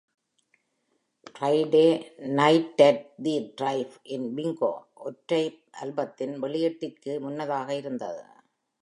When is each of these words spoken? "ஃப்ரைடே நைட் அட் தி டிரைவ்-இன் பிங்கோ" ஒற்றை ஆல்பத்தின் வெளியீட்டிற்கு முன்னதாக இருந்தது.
"ஃப்ரைடே 1.27 1.83
நைட் 2.31 2.81
அட் 2.81 3.05
தி 3.23 3.35
டிரைவ்-இன் 3.57 4.27
பிங்கோ" 4.35 4.73
ஒற்றை 5.03 5.43
ஆல்பத்தின் 5.81 6.35
வெளியீட்டிற்கு 6.39 7.19
முன்னதாக 7.19 7.69
இருந்தது. 7.75 8.23